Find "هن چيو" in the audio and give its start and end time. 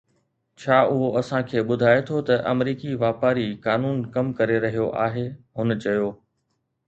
5.59-6.09